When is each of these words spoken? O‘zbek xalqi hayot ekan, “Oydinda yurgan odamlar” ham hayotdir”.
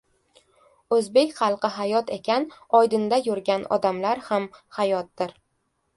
O‘zbek 0.95 1.35
xalqi 1.41 1.69
hayot 1.75 2.09
ekan, 2.17 2.47
“Oydinda 2.79 3.21
yurgan 3.27 3.69
odamlar” 3.79 4.25
ham 4.31 4.49
hayotdir”. 4.79 5.37